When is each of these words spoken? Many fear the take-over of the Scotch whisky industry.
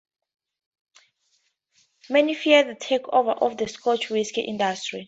Many 2.09 2.33
fear 2.33 2.63
the 2.63 2.73
take-over 2.73 3.33
of 3.33 3.57
the 3.57 3.67
Scotch 3.67 4.09
whisky 4.09 4.41
industry. 4.41 4.99